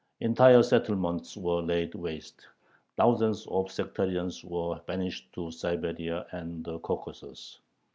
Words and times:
Entire 0.19 0.63
settlements 0.63 1.37
were 1.37 1.61
laid 1.61 1.93
waste, 1.93 2.47
thousands 2.97 3.45
of 3.45 3.69
sectarians 3.71 4.43
were 4.43 4.79
banished 4.87 5.31
to 5.33 5.51
Siberia 5.51 6.25
and 6.31 6.65
the 6.65 6.79
Caucasus. 6.79 7.59